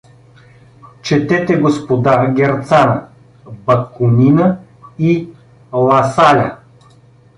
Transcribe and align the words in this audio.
Четете, 1.03 1.57
господа, 1.57 2.25
Герцена; 2.33 3.09
Бакунина 3.65 4.63
и 4.97 5.31
Ласаля. 5.71 6.57